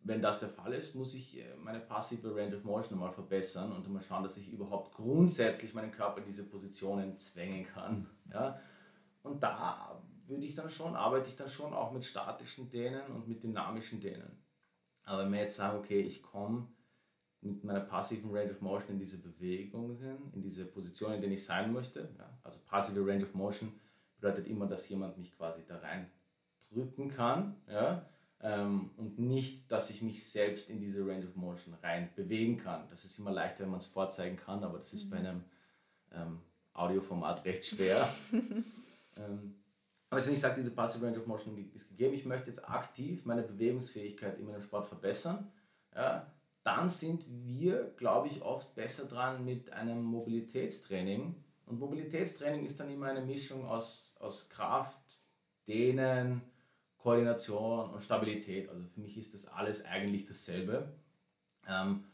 [0.04, 3.72] Wenn das der Fall ist, muss ich äh, meine passive Range of Motion mal verbessern
[3.72, 8.10] und mal schauen, dass ich überhaupt grundsätzlich meinen Körper in diese Positionen zwängen kann.
[8.32, 8.60] Ja?
[9.24, 13.28] Und da würde ich dann schon, arbeite ich dann schon auch mit statischen Dehnen und
[13.28, 14.44] mit dynamischen Dehnen.
[15.06, 16.68] Aber wenn wir jetzt sagen, okay, ich komme
[17.42, 19.98] mit meiner passiven Range of Motion in diese Bewegung,
[20.34, 22.38] in diese Position, in der ich sein möchte, ja?
[22.44, 23.74] also passive Range of Motion
[24.16, 26.10] bedeutet immer, dass jemand mich quasi da rein
[26.70, 28.06] drücken kann, ja?
[28.43, 32.88] Ähm, und nicht, dass ich mich selbst in diese Range of Motion rein bewegen kann.
[32.89, 35.10] Das ist immer leichter, wenn man es vorzeigen kann, aber das ist mhm.
[35.10, 35.43] bei einem
[36.12, 36.39] ähm,
[36.73, 38.13] Audioformat recht schwer.
[38.32, 39.56] ähm,
[40.10, 42.69] aber jetzt, wenn ich sage, diese Passive Range of Motion ist gegeben, ich möchte jetzt
[42.69, 45.49] aktiv meine Bewegungsfähigkeit in meinem Sport verbessern,
[45.95, 46.27] ja,
[46.63, 51.36] dann sind wir, glaube ich, oft besser dran mit einem Mobilitätstraining.
[51.65, 55.19] Und Mobilitätstraining ist dann immer eine Mischung aus, aus Kraft,
[55.67, 56.41] Dehnen,
[57.04, 58.70] Koordination und Stabilität.
[58.70, 60.88] Also für mich ist das alles eigentlich dasselbe.
[61.68, 62.06] Ähm,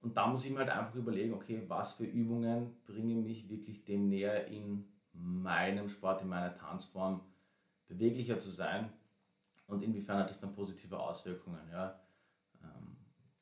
[0.00, 3.84] und da muss ich mir halt einfach überlegen, okay, was für Übungen bringen mich wirklich
[3.84, 7.20] dem näher in meinem Sport, in meiner Tanzform
[7.86, 8.90] beweglicher zu sein
[9.66, 11.60] und inwiefern hat das dann positive Auswirkungen.
[11.70, 12.00] Ja?
[12.62, 12.96] Ähm,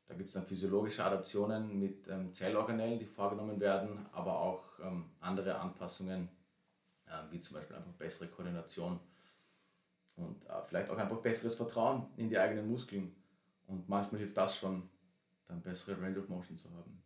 [0.06, 4.64] da gibt es dann physiologische Adaptionen mit ähm, Zellorganellen, die vorgenommen werden, aber auch
[5.20, 6.28] andere Anpassungen,
[7.30, 9.00] wie zum Beispiel einfach bessere Koordination
[10.18, 13.14] und äh, vielleicht auch einfach besseres Vertrauen in die eigenen Muskeln.
[13.66, 14.88] Und manchmal hilft das schon,
[15.46, 17.02] dann bessere Range of Motion zu haben.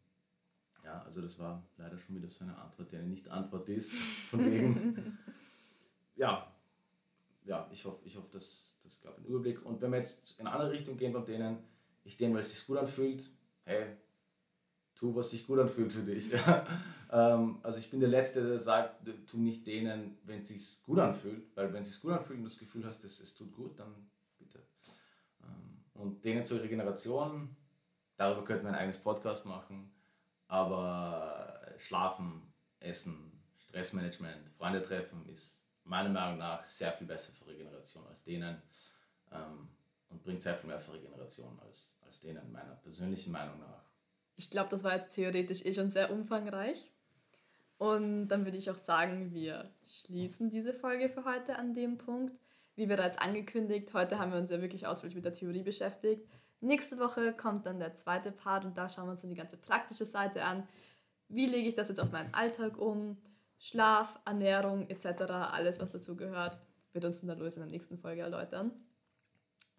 [0.84, 3.94] Ja, also das war leider schon wieder so eine Antwort, die eine Nicht-Antwort ist.
[4.30, 5.18] Von wegen,
[6.16, 6.52] ja,
[7.44, 9.64] ja, ich hoffe, ich hoffe das, das gab einen Überblick.
[9.64, 11.58] Und wenn wir jetzt in eine andere Richtung gehen bei denen,
[12.04, 13.30] ich denen, weil es sich gut anfühlt,
[13.64, 13.96] hey,
[15.02, 16.30] tu, was sich gut anfühlt für dich.
[17.10, 21.00] ähm, also ich bin der Letzte, der sagt, tu nicht denen, wenn es sich gut
[21.00, 23.52] anfühlt, weil wenn es sich gut anfühlt und du das Gefühl hast, dass es tut
[23.52, 23.92] gut, dann
[24.38, 24.60] bitte.
[25.42, 27.56] Ähm, und denen zur Regeneration,
[28.16, 29.92] darüber könnten wir ein eigenes Podcast machen,
[30.46, 38.06] aber Schlafen, Essen, Stressmanagement, Freunde treffen ist meiner Meinung nach sehr viel besser für Regeneration
[38.06, 38.62] als denen
[39.32, 39.68] ähm,
[40.10, 43.91] und bringt sehr viel mehr für Regeneration als, als denen, meiner persönlichen Meinung nach.
[44.36, 46.90] Ich glaube, das war jetzt theoretisch eh schon sehr umfangreich.
[47.78, 52.38] Und dann würde ich auch sagen, wir schließen diese Folge für heute an dem Punkt.
[52.76, 56.26] Wie bereits angekündigt, heute haben wir uns ja wirklich ausführlich mit der Theorie beschäftigt.
[56.60, 59.56] Nächste Woche kommt dann der zweite Part und da schauen wir uns dann die ganze
[59.56, 60.68] praktische Seite an.
[61.28, 63.16] Wie lege ich das jetzt auf meinen Alltag um?
[63.58, 66.58] Schlaf, Ernährung etc., alles was dazu gehört,
[66.92, 68.70] wird uns dann Louis in der nächsten Folge erläutern.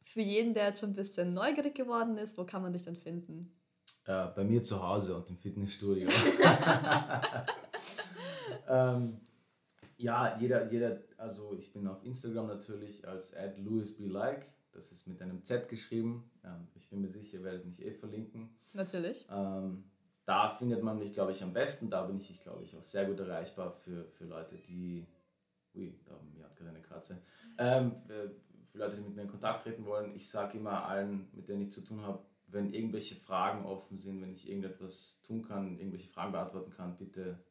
[0.04, 2.98] Für jeden, der jetzt schon ein bisschen neugierig geworden ist, wo kann man dich denn
[2.98, 3.56] finden?
[4.06, 6.10] Äh, bei mir zu Hause und im Fitnessstudio.
[8.68, 9.22] ähm,
[9.98, 15.44] ja, jeder, jeder, also ich bin auf Instagram natürlich als @louisblike, das ist mit einem
[15.44, 16.30] Z geschrieben.
[16.44, 18.50] Ähm, ich bin mir sicher, ihr werdet mich eh verlinken.
[18.74, 19.26] Natürlich.
[19.32, 19.86] Ähm,
[20.26, 21.90] da findet man mich, glaube ich, am besten.
[21.90, 25.08] Da bin ich, glaube ich, auch sehr gut erreichbar für, für Leute, die.
[25.76, 27.22] Ui, da mir hat gerade eine Katze.
[27.58, 30.14] Ähm, für Leute, die mit mir in Kontakt treten wollen.
[30.16, 32.20] Ich sage immer allen, mit denen ich zu tun habe,
[32.54, 37.44] wenn irgendwelche Fragen offen sind, wenn ich irgendetwas tun kann, irgendwelche Fragen beantworten kann, bitte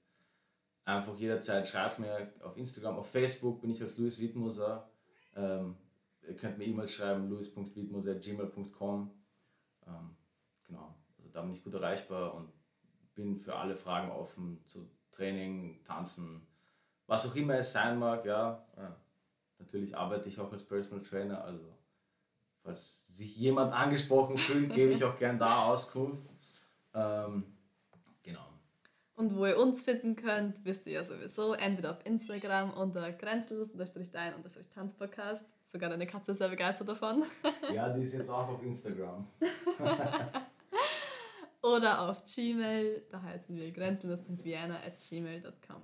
[0.84, 4.88] einfach jederzeit schreibt mir auf Instagram, auf Facebook bin ich als Louis Wittmoser.
[5.34, 5.76] Ähm,
[6.26, 9.10] ihr könnt mir E-Mails schreiben, louis.wittmoser.gmail.com.
[9.86, 10.16] Ähm,
[10.66, 12.52] genau, also da bin ich gut erreichbar und
[13.14, 16.46] bin für alle Fragen offen zu Training, Tanzen,
[17.06, 18.24] was auch immer es sein mag.
[18.24, 18.96] Ja, ja.
[19.58, 21.76] natürlich arbeite ich auch als Personal Trainer, also
[22.62, 26.24] falls sich jemand angesprochen fühlt, gebe ich auch gern da Auskunft.
[26.94, 27.44] Ähm,
[29.22, 31.52] und wo ihr uns finden könnt, wisst ihr ja sowieso.
[31.54, 35.44] Entweder auf Instagram unter grenzenlos-dein-tanzpodcast.
[35.66, 37.22] Sogar deine Katze ist sehr begeistert davon.
[37.72, 39.28] ja, die ist jetzt auch auf Instagram.
[41.62, 45.82] Oder auf Gmail, da heißen wir grenzenlos.vienna.gmail.com.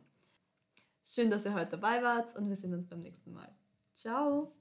[1.04, 3.54] Schön, dass ihr heute dabei wart und wir sehen uns beim nächsten Mal.
[3.94, 4.57] Ciao!